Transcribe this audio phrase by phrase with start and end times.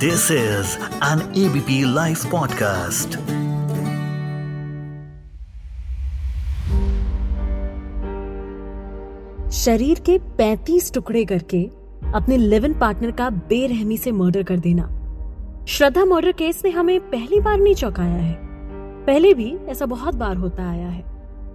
[0.00, 3.08] This is an ABP live podcast
[9.52, 11.70] शरीर के 35 टुकड़े करके
[12.14, 14.84] अपने लिव इन पार्टनर का बेरहमी से मर्डर कर देना।
[15.68, 18.38] श्रद्धा मर्डर केस ने हमें पहली बार नहीं चौंकाया है।
[19.06, 21.04] पहले भी ऐसा बहुत बार होता आया है।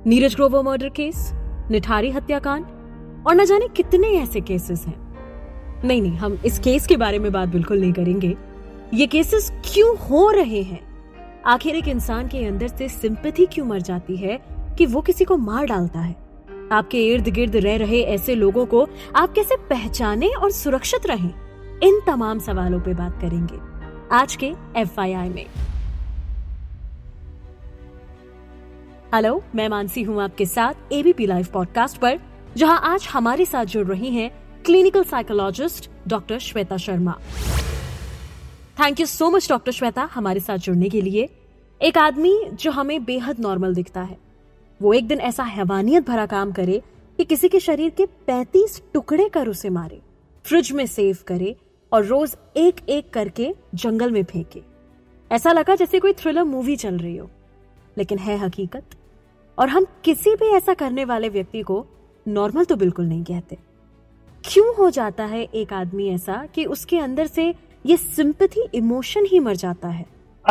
[0.07, 1.31] नीरज ग्रोवर मर्डर केस
[1.71, 2.65] निठारी हत्याकांड,
[3.27, 5.04] और न जाने कितने ऐसे केसेस हैं।
[5.83, 8.35] नहीं नहीं, हम इस केस के बारे में बात बिल्कुल नहीं करेंगे।
[8.93, 10.79] ये केसेस क्यों हो रहे हैं?
[11.45, 14.39] आखिर एक इंसान के अंदर से सिंपथी क्यों मर जाती है
[14.77, 16.15] कि वो किसी को मार डालता है?
[16.71, 21.33] आपके इर्द गिर्द रह रहे ऐसे लोगों को आप कैसे पहचाने और सुरक्षित रहें?
[21.83, 23.59] इन तमाम सवालों पे बात करेंगे
[24.11, 25.45] आज के एफ़ में।
[29.15, 32.19] हेलो, मैं मानसी हूँ आपके साथ एबीपी लाइव पॉडकास्ट पर,
[32.57, 37.19] जहाँ आज हमारे साथ जुड़ रही हैं clinical psychologist doctor Shweta Sharma
[38.79, 41.29] thank you so much doctor Shweta हमारे साथ जुड़ने के लिए।
[41.81, 44.17] एक आदमी जो हमें बेहद नॉर्मल दिखता है।
[44.81, 46.81] वो एक दिन ऐसा हैवानियत भरा काम करे
[47.17, 50.01] कि किसी के शरीर के 35 टुकड़े कर उसे मारे।
[50.43, 51.55] फ्रिज में सेव करे
[51.93, 54.61] और रोज एक एक करके जंगल में फेंके।
[55.31, 57.29] ऐसा लगा जैसे कोई थ्रिलर मूवी चल रही हो।
[57.97, 58.85] लेकिन है हकीकत।
[59.59, 61.87] और हम किसी भी ऐसा करने वाले व्यक्ति को
[62.27, 63.74] नॉर्मल तो बिल्कुल नहीं कहते।
[64.53, 67.53] क्यों हो जाता है एक आदमी ऐसा कि उसके अंदर से
[67.85, 70.05] ये सिंपथी इमोशन ही मर जाता है?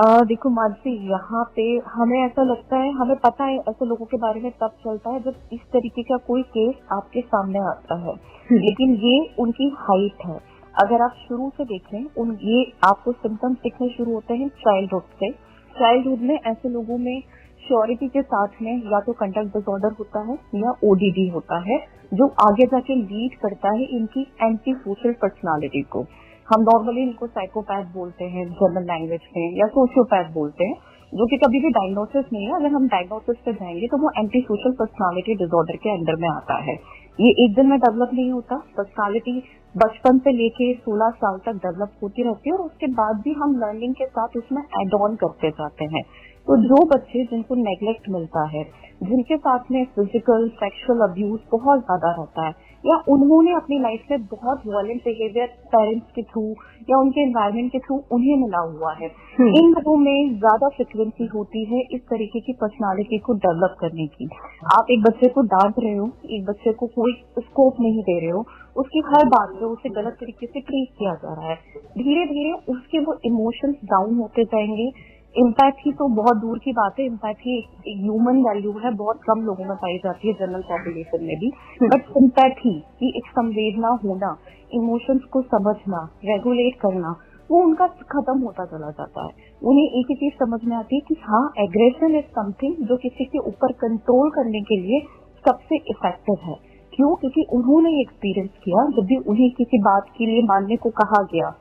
[0.04, 4.16] आ, देखो मानसी यहाँ पे हमें ऐसा लगता है हमें पता है ऐसे लोगों के
[4.16, 8.10] बारे में तब चलता है जब इस तरीके का कोई केस आपके सामने आता है।
[8.10, 10.40] हम्म। लेकिन ये उनकी हाइट है।
[10.82, 15.30] अगर आप शुरू से देखें उन ये आपको सिम्टम्स दिखने शुरू होते हैं चाइल्डहुड से।
[15.78, 17.22] चाइल्डहुड में ऐसे लोगों में
[17.64, 21.78] श्योरिटी के साथ में या तो कंडक्ट डिसऑर्डर होता है या ओडीडी होता है,
[22.14, 26.00] जो आगे जाके लीड करता है इनकी एंटी सोशल पर्सनालिटी को।
[26.48, 30.74] हम नॉर्मली इनको साइकोपैथ बोलते हैं जर्नल लैंग्वेज में, या सोशियोपैथ बोलते हैं,
[31.12, 34.40] जो कि कभी भी डायग्नोसिस नहीं है। अगर हम डायग्नोसिस पे जाएँगे तो वो एंटी
[34.40, 36.74] सोशल पर्सनालिटी डिसऑर्डर के अंदर में आता है।
[37.20, 39.42] ये एक दिन में डेवलप नहीं होता। पर्सनालिटी
[39.74, 43.56] बचपन से लेके 16 साल तक डेवलप होती रहती है और उसके बाद भी हम
[43.58, 46.02] लर्निंग के साथ उसमें एड ऑन करते जाते हैं।
[46.46, 48.64] तो जो बच्चे जिनको नेग्लेक्ट मिलता है
[49.02, 52.52] जिनके साथ में फ़िज़िकल सेक्सुअल अब्यूज बहुत ज़्यादा रहता है
[52.84, 56.42] या उन्होंने अपनी लाइफ में बहुत वायलेंट बिहेवियर पेरेंट्स के थ्रू
[56.90, 61.26] या उनके एनवायरमेंट के थ्रू उन्हें मिला हुआ है। हम्म। इन लोगों में ज़्यादा फ्रिक्वेंसी
[61.26, 64.28] होती है इस तरीके की पर्सनालिटी को डेवलप करने की।
[64.74, 68.30] आप एक बच्चे को डांट रहे हो एक बच्चे को कोई स्कोप नहीं दे रहे
[68.30, 68.44] हो
[68.76, 71.56] उसकी हर बात पे उसे गलत तरीके से ट्रीट किया जा रहा है।
[71.98, 74.90] धीरे धीरे उसके वो इमोशंस डाउन होते जाएँगे
[75.38, 79.64] इम्पैथी तो बहुत दूर की बात है। इम्पैथी एक ह्यूमन वैल्यू है, बहुत कम लोगों
[79.64, 81.52] में पाई जाती है जनरल पॉपुलेशन में भी।
[81.82, 84.36] बट सिंपैथी की एक संवेदना होना
[84.72, 87.16] इमोशंस को समझना रेगुलेट करना,
[87.50, 89.30] वो उनका खत्म होता चला जाता है।
[89.62, 93.24] उन्हें एक ही चीज़ समझ में आती है कि हाँ एग्रेशन इज़ समथिंग जो किसी
[93.24, 95.00] के ऊपर कंट्रोल करने के लिए
[95.46, 96.54] सबसे इफ़ेक्टिव है।
[96.94, 97.14] क्यों?
[97.14, 101.58] क्योंकि उन्होंने एक्सपीरियंस किया, जब भी उन्हें किसी बात के लिए मानने को कहा गया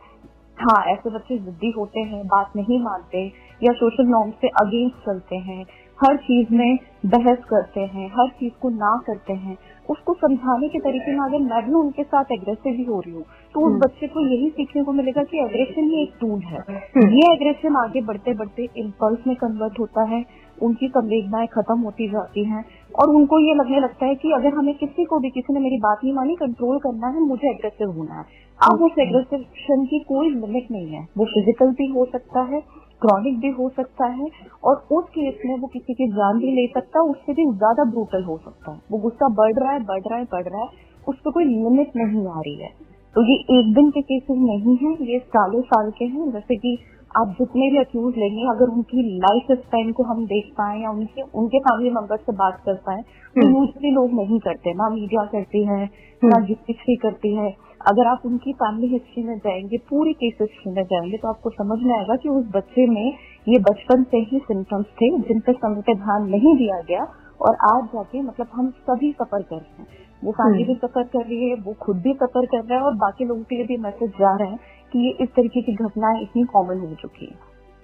[0.58, 3.32] हाँ ऐसे बच्चे जिद्दी होते हैं, बात नहीं मानते
[3.64, 5.64] या सोशल नॉर्म से अगेंस्ट चलते हैं
[6.00, 9.58] हर चीज़ में बहस करते हैं हर चीज़ को ना करते हैं
[9.90, 13.24] उसको समझाने के तरीके में अगर मैं भी उनके साथ एग्रेसिव ही हो रही हूँ
[13.56, 16.60] तो उस हम्म। बच्चे को यही सीखने को मिलेगा कि एग्रेशन ही एक टूल है
[16.60, 20.24] हम्म। ये एग्रेशन आगे बढ़ते बढ़ते इम्पल्स में कन्वर्ट होता है
[20.62, 22.64] उनकी संवेदनाएँ खत्म होती जाती हैं
[22.96, 25.78] और उनको ये लगने लगता है कि अगर हमें किसी को भी किसी ने मेरी
[25.80, 30.30] बात नहीं मानी कंट्रोल करना है मुझे एग्रेसिव होना है अब उस एग्रेसिव की कोई
[30.32, 32.62] लिमिट नहीं है वो फ़िज़िकल भी हो सकता है
[33.04, 34.30] क्रॉनिक भी हो सकता है
[34.64, 37.84] और उस केस में वो किसी की जान भी ले सकता है उससे भी ज़्यादा
[37.92, 40.70] ब्रूटल हो सकता है। वो गुस्सा बढ़ रहा है बढ़ रहा है बढ़ रहा है
[41.08, 42.70] उस पर कोई लिमिट नहीं आ रही है।
[43.16, 46.78] तो ये एक दिन के केसेस नहीं है ये सालों साल के हैं। जैसे कि
[47.12, 51.22] आप जितने भी अक्यूज लेंगे अगर उनकी लाइफ स्पेन को हम देख पाए या उनके
[51.40, 55.26] उनके फैमिली मेंबर से बात कर पाए तो यूजली हम्म। लोग नहीं करते। ना मीडिया
[55.34, 55.84] करती है
[56.22, 57.50] ना जिस्टिक्स करती है।
[57.84, 61.80] अगर आप उनकी फैमिली हिस्ट्री में जाएँगे पूरी केस हिस्ट्री में जाएँगे तो आपको समझ
[61.84, 65.82] में आएगा कि उस बच्चे में ये बचपन से ही सिम्टम्स थे जिन पर समय
[65.82, 67.04] पे ध्यान नहीं दिया गया
[67.42, 69.88] और आज जाके मतलब हम सभी सफ़र कर रहे हैं।
[70.24, 72.94] वो फैमिली भी सफ़र कर रही है वो खुद भी सफ़र कर रहा है और
[72.98, 74.60] बाकी लोगों के लिए भी मैसेज जा रहे हैं
[74.94, 77.36] कि ये इस तरीके की घटनाएँ इतनी कॉमन हो चुकी है।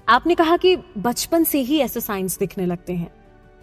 [0.08, 3.12] आपने कहा कि बचपन से ही ऐसे साइंस दिखने लगते हैं।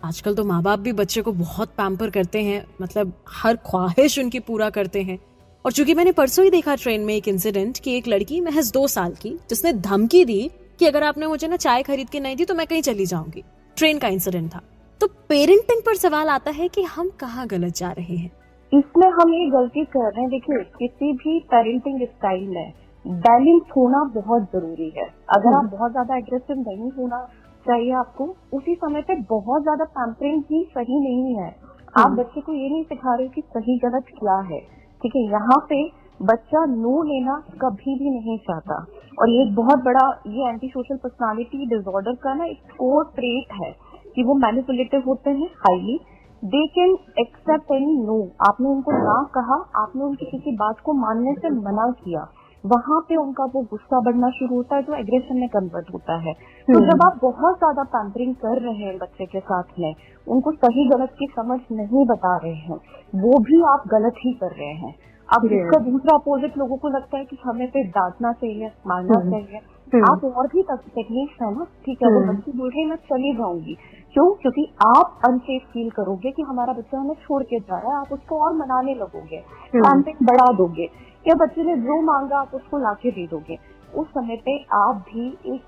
[0.04, 4.40] आजकल तो माँ बाप भी बच्चे को बहुत पैम्पर करते हैं मतलब हर ख्वाहिश उनकी
[4.40, 5.18] पूरा करते हैं।
[5.66, 8.86] और चूँकि मैंने परसों ही देखा ट्रेन में एक इंसिडेंट कि एक लड़की महज दो
[8.86, 12.44] साल की जिसने धमकी दी कि अगर आपने मुझे ना चाय खरीद के नहीं दी
[12.44, 13.42] तो मैं कहीं चली जाऊँगी।
[13.76, 14.60] ट्रेन का इंसिडेंट था।
[15.00, 18.30] तो पेरेंटिंग पर सवाल आता है कि हम कहाँ गलत जा रहे हैं?
[18.72, 22.72] इसमें हम ये गलती कर रहे हैं देखिए किसी भी पेरेंटिंग स्टाइल में
[23.04, 27.20] बैलेंस होना बहुत ज़रूरी है। अगर आप बहुत ज़्यादा एग्रेसिव नहीं होना
[27.66, 31.54] चाहिए आपको उसी समय पे बहुत ज़्यादा पैम्परिंग भी सही नहीं है।
[31.94, 34.64] आप बच्चे को ये नहीं सिखा रहे कि सही गलत क्या है।
[35.06, 35.76] ठीक है, यहाँ पे
[36.20, 38.74] बच्चा नो लेना कभी भी नहीं चाहता।
[39.18, 43.52] और ये एक बहुत बड़ा, ये एंटी सोशल पर्सनालिटी डिसऑर्डर का ना एक कोर ट्रेट
[43.54, 43.70] है
[44.16, 45.98] कि वो मैनिपुलेटिव होते हैं highly
[46.42, 48.18] they can accept any no
[48.48, 52.26] आपने उनको ना कहा, आपने उनकी किसी बात को मानने से मना किया।
[52.66, 56.32] वहाँ पे उनका वो गुस्सा बढ़ना शुरू होता है जो एग्रेशन में कन्वर्ट होता है
[56.68, 59.94] तो जब आप बहुत ज़्यादा पैम्परिंग कर रहे हैं बच्चे के साथ में
[60.26, 62.78] उनको सही गलत की समझ नहीं बता रहे हैं
[63.18, 64.94] वो भी आप गलत ही कर रहे हैं
[65.28, 69.30] अब इसका दूसरा अपोजिट लोगों को लगता है कि हमें फिर डांटना चाहिए मारना हम्म।
[69.30, 69.60] चाहिए
[69.92, 73.32] हम्म। आप और भी टेक्निक्स है ना ठीक है वो हम्म। बच्ची है मैं चली
[73.36, 73.76] जाऊँगी
[74.16, 74.30] क्यों?
[74.32, 78.12] क्योंकि आप अनसेफ फील करोगे कि हमारा बच्चा हमें छोड़ के जा रहा है आप
[78.12, 80.84] उसको और मनाने लगोगे हम्म। पैम्पिंग बढ़ा दोगे
[81.26, 83.58] या बच्चे ने जो मांगा आप उसको लाके दे दोगे।
[83.94, 85.62] उस समय पे आप भी एक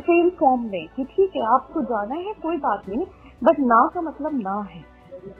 [0.00, 3.06] सेम फॉर्म में कि ठीक है आपको जाना है कोई बात नहीं
[3.42, 4.82] बट ना का मतलब ना है।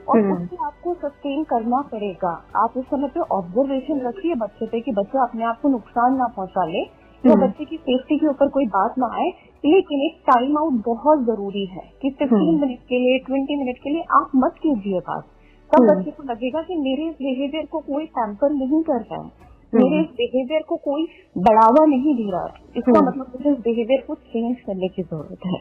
[0.09, 4.81] और हम्म। उससे आपको सस्टेन करना पड़ेगा। आप उस समय पे ऑब्जर्वेशन रखिए बच्चे पे
[4.81, 6.83] कि बच्चा अपने आप को नुकसान ना पहुँचा ले।
[7.23, 9.29] या हम्म। बच्चे की सेफ्टी के ऊपर कोई बात ना आए
[9.63, 13.77] लेकिन एक टाइम आउट बहुत ज़रूरी है कि फिफ्टीन हम्म। मिनट के लिए ट्वेंटी मिनट
[13.77, 15.23] के लिए आप मत कीजिए बात
[15.71, 19.21] तब हम्म। बच्चे को लगेगा कि मेरे इस बिहेवियर को कोई पैम्पर नहीं कर रहा
[19.21, 21.05] है। मेरे इस बिहेवियर को कोई
[21.35, 25.45] बढ़ावा नहीं दे रहा है इसका। मतलब मुझे इस बिहेवियर को चेंज करने की ज़रूरत
[25.45, 25.59] है।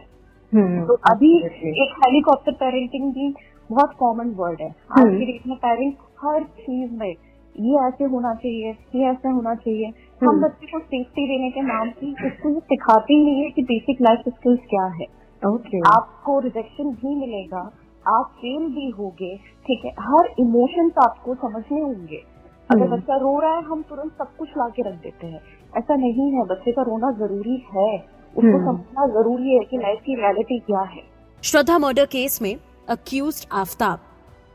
[0.86, 3.34] तो अभी एक हेलीकॉप्टर पेरेंटिंग भी
[3.70, 7.12] बहुत कॉमन वर्ड है आज। की डेट में पेरेंट्स हर चीज़ में
[7.60, 9.86] ये ऐसे होना चाहिए ये ऐसा होना चाहिए।
[10.22, 13.50] हम हम्म। बच्चे को सेफ्टी देने के नाम की उसको ये सिखाते ही नहीं है
[13.50, 15.06] कि बेसिक लाइफ स्किल्स क्या है।
[15.42, 17.70] ओके आपको रिजेक्शन भी मिलेगा
[18.06, 19.90] आप फेल भी होगे ठीक है?
[20.00, 22.22] हर इमोशंस आपको समझने होंगे।
[22.70, 25.40] अगर हम्म। बच्चा रो रहा है हम तुरंत सब कुछ ला के रख देते हैं।
[25.76, 30.00] ऐसा नहीं है बच्चे का रोना ज़रूरी है। उसको हम्म। समझना ज़रूरी है कि लाइफ
[30.06, 31.02] की रियलिटी क्या है।
[31.42, 32.54] श्रद्धा मर्डर केस में
[32.88, 33.98] अक्यूज आफ्ताब।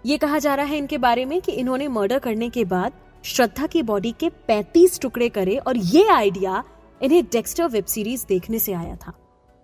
[0.06, 2.94] ये कहा जा रहा है इनके बारे में कि इन्होंने मर्डर करने के बाद
[3.26, 6.64] श्रद्धा की बॉडी के 35 टुकड़े करे और ये आइडिया
[7.02, 9.14] इन्हें डेक्स्टर वेब सीरीज़ देखने से आया था।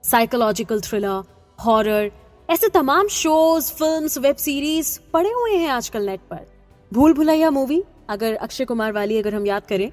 [0.04, 1.24] साइकोलॉजिकल थ्रिलर,
[1.60, 2.12] हॉरर,
[2.50, 6.46] ऐसे तमाम शोज़, फिल्म्स, वेब सीरीज़ पड़े हुए हैं आजकल नेट पर।
[6.92, 9.92] भूल भुलैया मूवी, अगर अक्षय कुमार वाली अगर हम याद करें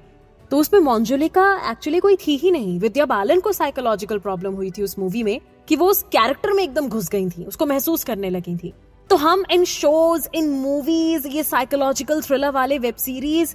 [0.50, 4.82] तो उसमें मोन्जुलिका एक्चुअली कोई थी ही नहीं। विद्या बालन को साइकोलॉजिकल प्रॉब्लम हुई थी
[4.82, 8.31] उस मूवी में कि वो उस कैरेक्टर में एकदम घुस गई थी, उसको महसूस करने
[8.31, 8.72] लगी थी।
[9.11, 13.55] तो हम इन शोज़ इन मूवीज़ ये साइकोलॉजिकल थ्रिलर वाले वेब सीरीज़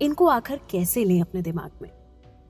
[0.00, 1.90] इनको आखिर कैसे लें अपने दिमाग में?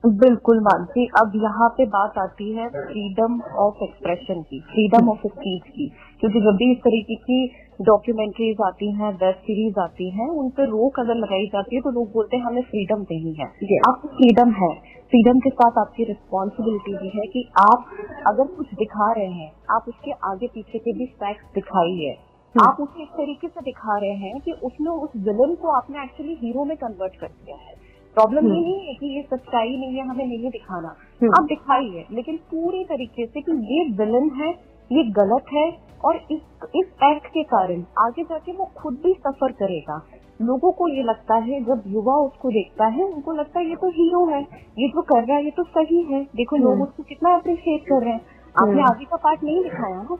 [0.03, 5.63] बिल्कुल मानसी अब यहाँ पे बात आती है फ्रीडम ऑफ़ एक्सप्रेशन की फ्रीडम ऑफ़ स्पीच
[5.67, 5.87] की
[6.19, 7.45] क्योंकि जब भी इस तरीके की
[7.81, 11.91] डॉक्यूमेंट्रीज आती हैं वेब सीरीज़ आती हैं उन पर रोक अगर लगाई जाती है तो
[11.91, 13.45] लोग बोलते हैं हमें फ्रीडम नहीं है।
[13.89, 14.73] आपको फ्रीडम है
[15.13, 17.85] फ्रीडम के साथ आपकी रिस्पॉन्सिबिलिटी भी है कि आप
[18.27, 22.17] अगर कुछ दिखा रहे हैं आप उसके आगे पीछे के भी फैक्ट दिखाइए।
[22.55, 26.33] आप उसे इस तरीके से दिखा रहे हैं कि उसने उस विलन को आपने एक्चुअली
[26.39, 27.75] हीरो में कन्वर्ट कर दिया है।
[28.17, 30.89] प्रॉब्लम ये नहीं है कि ये सच्चाई नहीं है हमें नहीं दिखाना।
[31.29, 34.49] आप दिखाइए लेकिन पूरी तरीके से कि ये विलन है
[34.91, 35.65] ये गलत है
[36.05, 36.41] और इस
[36.75, 40.01] इस एक्ट के कारण आगे जाके वो खुद भी सफ़र करेगा।
[40.39, 43.89] लोगों को ये लगता है जब युवा उसको देखता है उनको लगता है ये तो
[43.91, 44.41] हीरो है
[44.79, 48.03] ये जो कर रहा है ये तो सही है। देखो लोग उसको कितना अप्रिशिएट कर
[48.03, 48.21] रहे हैं।
[48.55, 50.15] आपने आगे का पार्ट नहीं दिखाया ना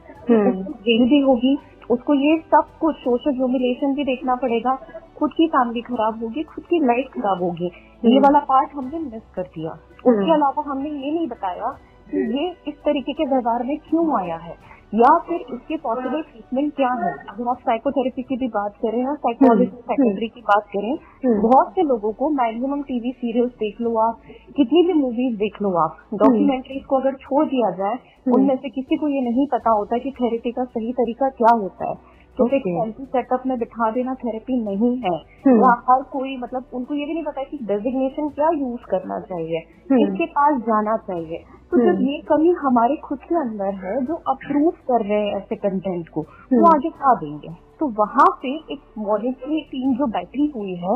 [0.82, 1.58] जेल भी होगी
[1.92, 4.76] उसको ये सब कुछ सोशल ह्यूमिलेशन भी देखना पड़ेगा।
[5.18, 7.72] खुद की फैमिली खराब होगी खुद की लाइफ खराब होगी।
[8.06, 9.72] ये वाला पार्ट हमने मिस कर दिया।
[10.06, 11.72] उसके अलावा हमने ये नहीं बताया
[12.12, 14.56] कि ये इस तरीके के व्यवहार में क्यों आया है।
[14.94, 17.12] या फिर इसके पॉसिबल ट्रीटमेंट क्या है?
[17.30, 20.96] अगर आप साइकोथेरेपी की भी बात करें या साइकोलॉजिस्ट साइकेट्री की बात करें
[21.42, 24.22] बहुत से लोगों को मैक्सिमम टीवी सीरियल्स देख लो आप
[24.58, 27.98] कितनी भी मूवीज़ देख लो आप डॉक्यूमेंट्रीज को अगर छोड़ दिया जाए
[28.34, 31.90] उनमें से किसी को ये नहीं पता होता कि थेरेपी का सही तरीका क्या होता
[31.90, 31.96] है।
[32.38, 35.16] तो एक हेल्थी सेटअप में बिठा देना थेरेपी नहीं है।
[35.58, 39.60] या हर कोई मतलब उनको ये भी नहीं पता कि डेजिग्नेशन क्या यूज़ करना चाहिए।
[40.06, 44.70] किसके पास जाना चाहिए। तो जब ये कमी हमारे खुद के अंदर है जो अप्रूव
[44.70, 46.22] कर रहे हैं ऐसे कंटेंट को
[46.54, 47.54] वो आगे खा देंगे?
[47.80, 50.96] तो वहाँ पे एक मॉनिटरी टीम जो बैठी हुई है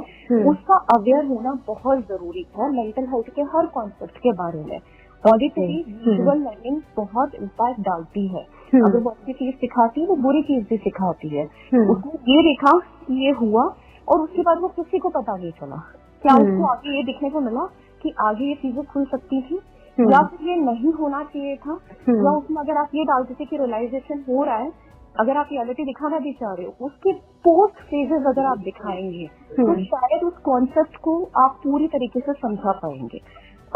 [0.50, 4.79] उसका अवेयर होना बहुत ज़रूरी है मेंटल हेल्थ के हर कॉन्सेप्ट के बारे में।
[5.24, 8.41] ऑडिटरी विजुअल लर्निंग बहुत इम्पैक्ट डालती है।
[8.82, 11.46] अगर वो अच्छी चीज़ सिखाती है वो बुरी चीज़ भी सिखाती है।
[11.89, 12.77] उसने ये देखा
[13.08, 13.63] कि ये हुआ
[14.08, 15.75] और उसके बाद वो किसी को पता नहीं चला।
[16.24, 17.65] क्या उसको आगे ये दिखने को मिला
[18.03, 19.60] कि आगे ये चीज़ें खुल सकती थी?
[20.00, 21.80] या फिर ये नहीं होना चाहिए था?
[22.10, 24.72] या उसमें अगर आप ये डालते थे कि रियलाइजेशन हो रहा है
[25.20, 29.68] अगर आप रियलिटी दिखाना भी चाह रहे हो उसके पोस्ट फेजेस अगर आप दिखाएँगे तो
[29.68, 33.20] हम्म। शायद उस कॉन्सेप्ट को आप पूरी तरीके से समझा पाएँगे।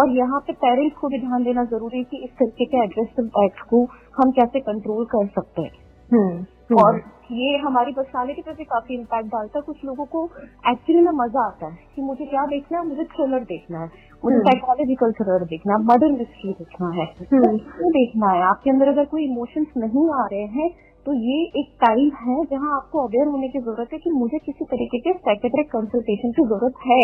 [0.02, 3.26] और यहाँ पे पेरेंट्स को भी ध्यान देना ज़रूरी है कि इस तरीके के एग्रेसिव
[3.46, 3.84] एक्ट को
[4.22, 5.72] हम कैसे कंट्रोल कर सकते हैं।
[6.14, 10.24] हम्म, हम्म, और ये हमारी पर्सनालिटी पे भी काफ़ी इम्पैक्ट डालता है कुछ लोगों को
[10.70, 13.90] एक्चुअली में मज़ा आता है कि मुझे क्या देखना है मुझे थ्रिलर देखना है
[14.24, 18.42] मुझे हम्म। साइकोलॉजिकल थ्रिलर देखना है मर्डर मिस्ट्री देखना है हम्म। तो क्यों देखना है
[18.44, 20.70] आपके अंदर अगर कोई इमोशंस नहीं आ रहे हैं
[21.06, 24.66] तो ये एक टाइम है जहाँ आपको अवेयर होने की ज़रूरत है कि मुझे किसी
[24.66, 27.04] तरीके के साइकेट्रिक कंसल्टेशन की ज़रूरत है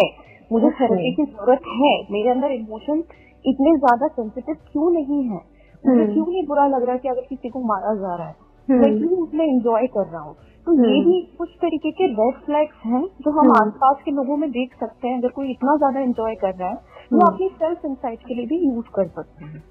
[0.51, 0.69] मुझे.
[0.69, 3.03] थेरेपी की ज़रूरत है मेरे अंदर इमोशन
[3.45, 5.39] इतने ज़्यादा सेंसिटिव क्यों नहीं है
[5.83, 8.27] मुझे हम्म। क्यों नहीं बुरा लग रहा है कि अगर किसी को मारा जा रहा
[8.27, 10.35] है हम्म। मैं क्यों उसमें एंजॉय कर रहा हूँ
[10.67, 14.11] तो ये हम्म। भी कुछ तरीके के रेड फ्लैग्स हैं जो हम हम्म। आसपास के
[14.11, 17.27] लोगों में देख सकते हैं अगर कोई इतना ज़्यादा एंजॉय कर रहा है तो हम्म।
[17.27, 19.63] अपनी सेल्फ इंसाइट के लिए भी यूज़ कर सकते हैं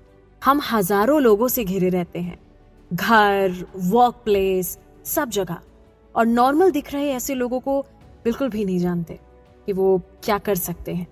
[0.43, 2.39] हम हज़ारों लोगों से घिरे रहते हैं
[2.91, 5.59] घर वर्क प्लेस सब जगह
[6.15, 7.81] और नॉर्मल दिख रहे ऐसे लोगों को
[8.25, 9.19] बिल्कुल भी नहीं जानते
[9.69, 11.07] कि वो क्या कर सकते हैं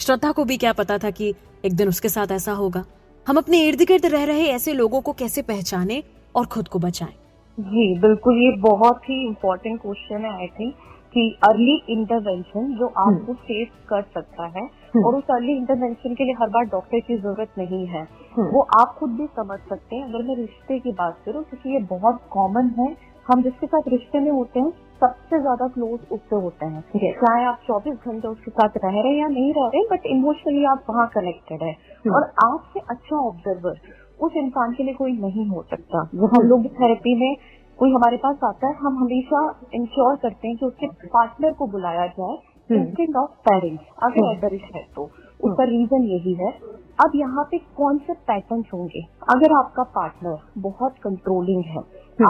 [0.00, 1.34] श्रद्धा को भी क्या पता था कि
[1.64, 2.84] एक दिन उसके साथ ऐसा होगा
[3.26, 6.02] हम अपने इर्द गिर्द रह रहे ऐसे लोगों को कैसे पहचाने
[6.34, 7.21] और खुद को बचाएँ
[7.58, 10.74] जी बिल्कुल ये बहुत ही इम्पोर्टेंट क्वेश्चन है आई थिंक
[11.14, 16.24] कि अर्ली इंटरवेंशन जो आपको फेस कर सकता है हम्म। और उस अर्ली इंटरवेंशन के
[16.24, 18.02] लिए हर बार डॉक्टर की ज़रूरत नहीं है
[18.36, 21.74] हम्म। वो आप खुद भी समझ सकते हैं अगर मैं रिश्ते की बात करूँ क्योंकि
[21.74, 22.94] ये बहुत कॉमन है
[23.26, 27.14] हम जिसके साथ रिश्ते में होते हैं सबसे ज़्यादा क्लोज उससे होते हैं Yes.
[27.16, 30.64] चाहे आप 24 घंटे उसके साथ रह रहे हैं या नहीं रह रहे बट इमोशनली
[30.66, 33.80] आप वहाँ कनेक्टेड है हम्म। और आपसे अच्छा ऑब्जर्वर
[34.22, 37.34] उस इंसान के लिए कोई नहीं हो सकता जो हम लोग थेरेपी में
[37.78, 39.42] कोई हमारे पास आता है हम हमेशा
[39.74, 42.38] इंश्योर करते हैं कि उसके पार्टनर को बुलाया जाए
[42.70, 45.08] हम्म। ऑफ़ पेरेंट्स अगर हम्म। एडरिश है तो
[45.42, 46.50] उसका रीजन यही है।
[47.04, 49.00] अब यहाँ पे कौन से पैटर्न होंगे?
[49.30, 51.78] अगर आपका पार्टनर बहुत कंट्रोलिंग है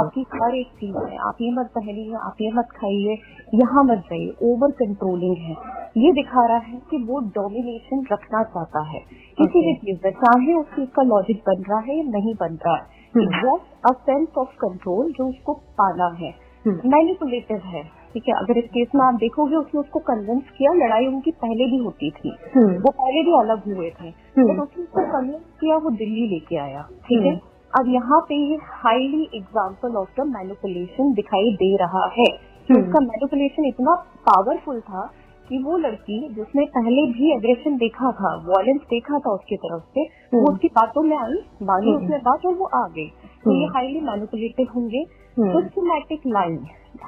[0.00, 3.18] आपकी हर एक चीज़ है आप ये मत पहनिए आप ये मत खाइए
[3.54, 5.56] यहाँ मत जाइए ओवर कंट्रोलिंग है।
[5.96, 9.00] ये दिखा रहा है कि वो डोमिनेशन रखना चाहता है।
[9.38, 12.58] किसी भी चीज़ में चाहे उस चीज़ का लॉजिक बन रहा है या नहीं बन
[12.66, 16.34] रहा है just a sense of control जो उसको पाना है।
[16.66, 20.72] हम्म। मैनिपुलेटिव है। ठीक है अगर इस केस में आप देखोगे उसने उसको कन्विंस किया
[20.76, 24.60] लड़ाई उनकी पहले भी होती थी हम्म। वो पहले भी अलग हुए थे हम्म। बट
[24.60, 27.40] उसने उसको कन्विंस किया वो दिल्ली लेके आया ठीक है
[27.72, 32.30] अब यहाँ पे ये highly example of the manipulation दिखाई दे रहा है
[32.68, 33.94] हम्म। उसका मैनिपुलेशन इतना
[34.26, 35.10] पावरफुल था
[35.48, 40.04] कि वो लड़की जिसने पहले भी एग्रेशन देखा था वायलेंस देखा था उसकी तरफ़ से
[40.04, 43.08] वो हम्म। उसकी बातों में आई मानी हम्म। उसने बात और वो आ गई
[43.44, 45.04] तो ये हम्म। हाईली मैनिपुलेटिव होंगे
[45.36, 46.56] हम्म। सिस्टमैटिक लाइन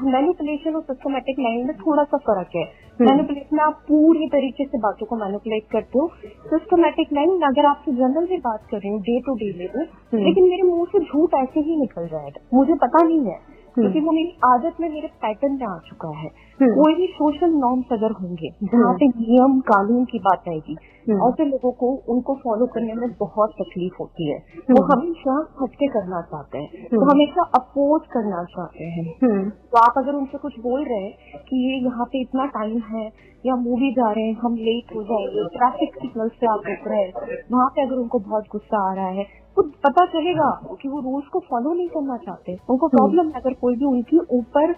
[0.04, 2.62] मैनिपुलेशन और सिस्टमेटिक लाइन में थोड़ा सा फ़र्क है।
[2.98, 6.06] मैनिपुलेशन में आप पूरी तरीके से बातों को मैनिपुलेट करते हो
[6.48, 9.88] सिस्टमेटिक लाइन अगर आपसे जनरल से बात कर रही हूँ डे टू डे लेवल।
[10.24, 13.38] लेकिन मेरे मुँह से झूठ ऐसे ही निकल जाएगा मुझे पता नहीं है
[13.74, 16.28] क्योंकि वो मेरी आदत में मेरे पैटर्न में आ चुका है
[16.60, 20.76] हम्म। कोई भी सोशल नॉर्म्स अगर होंगे जहाँ पे नियम कानून की बात आएगी
[21.08, 24.38] हम्म। ऐसे लोगों को उनको फॉलो करने में बहुत तकलीफ़ होती है
[24.70, 29.48] वो हम्म। हमेशा हटके करना चाहते हैं वो हम्म। हमेशा अपोज करना चाहते हैं हम्म।
[29.50, 33.08] तो आप अगर उनसे कुछ बोल रहे हैं कि ये यहाँ पे इतना टाइम है
[33.46, 37.02] या मूवी जा रहे हैं हम लेट हो जाएँगे ट्रैफ़िक सिग्नल से आप रुक रहे
[37.02, 37.12] हैं
[37.52, 39.24] वहाँ पे अगर उनको बहुत गुस्सा आ रहा है
[39.56, 43.52] तो पता चलेगा कि वो रूल्स को फॉलो नहीं करना चाहते। उनको प्रॉब्लम है अगर
[43.52, 44.70] कोई भी उनके ऊपर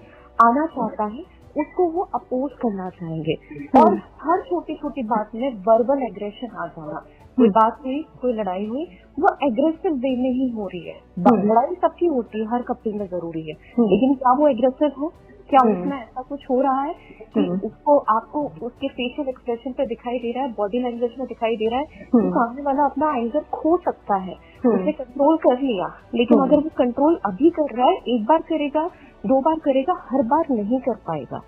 [0.45, 3.35] आना चाहता है उसको वो अपोज करना चाहेंगे।
[3.81, 7.05] और हर छोटी छोटी बात में वर्बल एग्रेशन आ जाना।
[7.37, 8.85] कोई बात हुई कोई लड़ाई हुई
[9.21, 12.93] वो एग्रेसिव वे में ही हो रही है। हम्म। लड़ाई सबकी होती है हर कपल
[12.93, 15.27] में ज़रूरी है। हम्म। लेकिन क्या वो एग्रेसिव है?
[15.51, 16.93] क्या हम्म। उसमें ऐसा कुछ हो रहा है
[17.35, 21.27] कि हम्म। उसको आपको उसके फेशियल एक्सप्रेशन पे दिखाई दे रहा है बॉडी लैंग्वेज में
[21.29, 24.35] दिखाई दे रहा है। तो सामने वाला अपना एंगर खो सकता है।
[24.67, 28.87] उसने कंट्रोल कर लिया लेकिन। अगर वो कंट्रोल अभी कर रहा है एक बार करेगा
[29.25, 31.39] दो बार करेगा हर बार नहीं कर पाएगा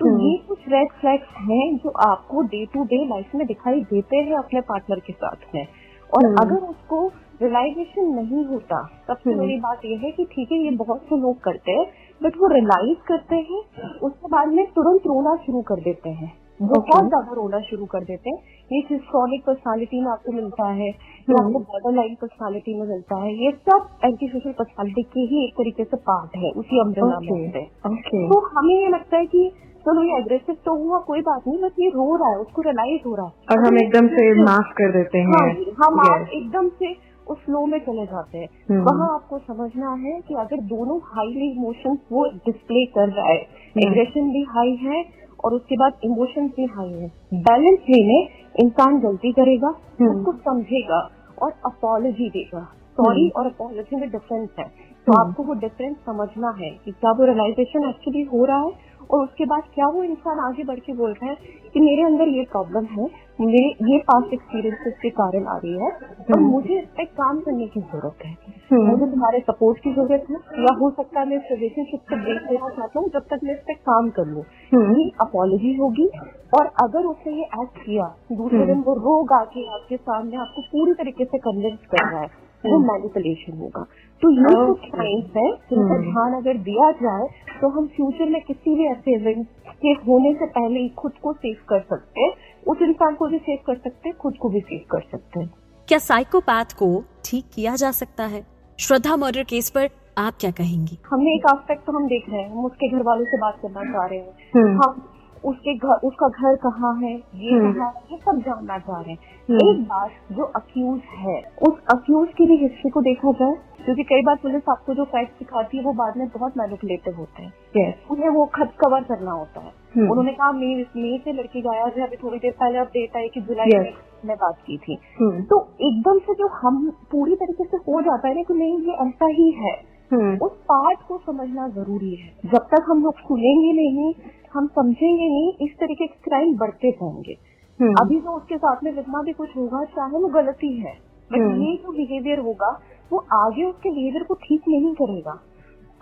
[0.00, 4.16] तो। ये कुछ रेड फ्लैग्स हैं जो आपको डे टू डे लाइफ में दिखाई देते
[4.16, 5.66] हैं अपने पार्टनर के साथ में
[6.10, 7.06] और। अगर उसको
[7.42, 11.40] रियलाइजेशन नहीं होता सबसे। बड़ी बात यह है कि ठीक है ये बहुत से लोग
[11.40, 11.86] करते हैं
[12.20, 13.60] बट वो रियलाइज़ करते हैं
[14.00, 17.08] उसके बाद में तुरंत रोना शुरू कर देते हैं। बहुत Okay.
[17.08, 18.38] ज़्यादा रोना शुरू कर देते हैं।
[18.70, 23.16] ये चीज़ क्रॉनिक पर्सनालिटी में आपको मिलता है ये। आपको बॉर्डर लाइन पर्सनालिटी में मिलता
[23.22, 27.18] है ये सब एंटी सोशल पर्सनालिटी के ही एक तरीके से पार्ट है उसी अम्ब्रेला
[27.20, 27.54] में Okay.
[27.56, 29.42] हैं। ओके तो हमें ये लगता है कि
[29.86, 33.02] चलो ये एग्रेसिव तो हुआ कोई बात नहीं बस ये रो रहा है उसको रियलाइज़
[33.06, 35.48] हो रहा है। और हम एकदम से माफ़ कर देते हैं हाँ,
[35.82, 36.00] हम
[36.32, 36.92] एकदम से
[37.26, 41.50] उस फ्लो में चले जाते हैं हम्म। वहाँ आपको समझना है कि अगर दोनों हाईली
[41.50, 45.02] इमोशंस वो डिस्प्ले कर रहा है हम्म। एग्रेशन भी हाई है
[45.44, 47.08] और उसके बाद इमोशंस भी हाई है
[47.42, 48.22] बैलेंस लेने
[48.60, 51.00] इंसान गलती करेगा हम्म। उसको समझेगा
[51.38, 52.64] और अपॉलोजी देगा
[52.96, 54.64] सॉरी और अपॉलोजी में डिफरेंस है
[55.06, 58.92] तो हम्म। आपको वो डिफरेंस समझना है कि क्या वो रियलाइजेशन एक्चुअली हो रहा है
[59.10, 61.36] और उसके बाद क्या वो इंसान आगे बढ़ के बोल रहा है
[61.74, 65.86] कि मेरे अंदर ये प्रॉब्लम है मेरे ये पास्ट एक्सपीरियंसेस के कारण आ रही है
[65.86, 68.30] और हम्म। मुझे इस पे काम करने की ज़रूरत है
[68.70, 72.16] हम्म। मुझे तुम्हारे सपोर्ट की ज़रूरत है या हो सकता है मैं इस रिलेशनशिप को
[72.16, 75.74] ब्रेक लेना चाहता हूँ जब तक मैं इस पर काम कर लूँ हम्म। ये अपॉलोजी
[75.76, 76.08] होगी
[76.52, 80.94] और अगर उसने ये एक्ट किया दूसरे। दिन वो रोग आके आपके सामने आपको पूरी
[80.94, 83.82] तरीके से कन्विंस कर रहा है वो मैनिपुलेशन होगा।
[84.22, 84.66] तो ये.
[84.66, 87.26] कुछ साइंस है जिनका हम्म। ध्यान अगर दिया जाए
[87.60, 89.46] तो हम फ्यूचर में किसी भी ऐसे इवेंट
[89.82, 92.32] के होने से पहले ही खुद को सेव कर सकते हैं।
[92.66, 95.50] उस इंसान को भी सेव कर सकते हैं खुद को भी सेव कर सकते हैं।
[95.88, 96.88] क्या साइकोपैथ को
[97.24, 98.46] ठीक किया जा सकता है?
[98.78, 100.98] श्रद्धा मर्डर केस पर आप क्या कहेंगी?
[101.06, 103.82] हमने एक आस्पेक्ट तो हम देख रहे हैं हम उसके घर वालों से बात करना
[103.84, 105.02] चाह रहे हैं। हम्म। हम
[105.44, 109.12] उसके घर उसका घर कहाँ है ये हम्म। कहाँ है ये सब जानना चाह रहे
[109.12, 113.54] हैं हम्म। एक बात जो अक्यूज है उस अक्यूज की भी हिस्ट्री को देखा जाए
[113.84, 117.42] क्योंकि कई बार पुलिस आपको जो फैक्ट सिखाती है वो बाद में बहुत मैनिपुलेटिव होते
[117.42, 118.10] हैं Yes.
[118.10, 121.98] उन्हें वो खत कवर करना होता है हम्म। उन्होंने कहा मई मई से लड़की गायब
[121.98, 123.94] है अभी थोड़ी देर पहले अब डेट आई कि जुलाई Yes.
[124.24, 126.78] में बात की थी हम्म। तो एकदम से जो हम
[127.10, 129.74] पूरी तरीके से हो जाता है ना कि नहीं ये ऐसा ही है।
[130.16, 134.14] उस पार्ट को समझना ज़रूरी है जब तक हम लोग सुनेंगे नहीं
[134.54, 137.36] हम समझेंगे नहीं इस तरीके के क्राइम बढ़ते जाएँगे
[137.80, 140.98] हम्म। अभी जो उसके साथ में जितना भी कुछ होगा चाहे वो गलती है
[141.32, 142.80] बट हम्म। ये जो बिहेवियर होगा
[143.12, 145.40] वो आगे उसके बिहेवियर को ठीक नहीं करेगा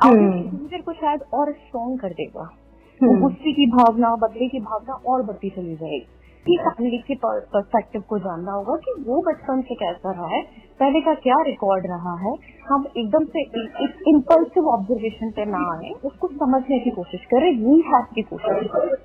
[0.01, 4.49] आगे हम्म। बिहेवियर को शायद और स्ट्रॉन्ग कर देगा हम्म। वो गुस्से की भावना बदले
[4.49, 6.07] की भावना और बढ़ती चली जाएगी
[6.47, 10.43] फैमिली के पर्सपेक्टिव को जानना होगा कि वो बचपन से कैसा रहा है
[10.81, 12.35] पहले का क्या रिकॉर्ड रहा है?
[12.69, 13.41] हम एकदम से
[13.85, 18.97] एक इम्पल्सिव ऑब्जर्वेशन पे ना आए। उसको समझने की कोशिश करें रीहैब की कोशिश करें।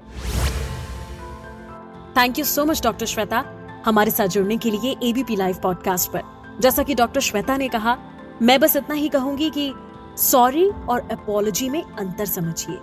[2.18, 3.44] Thank you so much doctor Shweta
[3.86, 6.22] हमारे साथ जुड़ने के लिए एबीपी लाइव पॉडकास्ट पर।
[6.60, 7.98] जैसा कि डॉक्टर श्वेता ने कहा,
[8.42, 9.74] मैं बस इतना ही कहूँगी कि
[10.18, 12.78] सॉरी और अपोलॉजी में अंतर समझिए।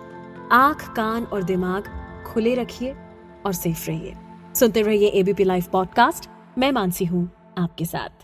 [0.52, 1.84] आँख, कान और दिमाग
[2.26, 2.94] खुले रखिए
[3.46, 4.14] और सेफ़ रहिए।
[4.54, 8.23] सुनते रहिए एबीपी लाइव पॉडकास्ट मैं मानसी हूँ आपके साथ।